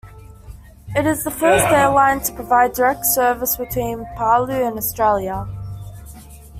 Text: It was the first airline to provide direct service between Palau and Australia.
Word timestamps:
It 0.95 1.05
was 1.05 1.23
the 1.23 1.29
first 1.29 1.63
airline 1.67 2.21
to 2.21 2.33
provide 2.33 2.73
direct 2.73 3.05
service 3.05 3.55
between 3.57 4.03
Palau 4.17 4.67
and 4.67 4.75
Australia. 4.75 5.47